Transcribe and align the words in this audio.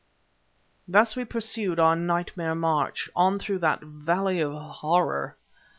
Thus 0.87 1.15
we 1.15 1.25
pursued 1.25 1.79
our 1.79 1.95
nightmare 1.95 2.55
march, 2.55 3.07
on 3.15 3.37
through 3.37 3.59
that 3.59 3.83
valley 3.83 4.41
of 4.41 4.53
horror. 4.59 5.37